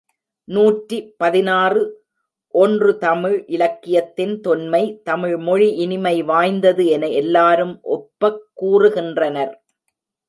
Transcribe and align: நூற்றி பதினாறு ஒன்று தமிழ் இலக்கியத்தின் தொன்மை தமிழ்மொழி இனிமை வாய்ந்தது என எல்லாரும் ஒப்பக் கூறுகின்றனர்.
நூற்றி 0.47 0.97
பதினாறு 1.17 1.81
ஒன்று 2.55 2.97
தமிழ் 2.97 3.43
இலக்கியத்தின் 3.47 4.33
தொன்மை 4.39 5.01
தமிழ்மொழி 5.03 5.67
இனிமை 5.75 6.23
வாய்ந்தது 6.23 6.85
என 6.85 7.07
எல்லாரும் 7.07 7.79
ஒப்பக் 7.81 8.41
கூறுகின்றனர். 8.61 9.53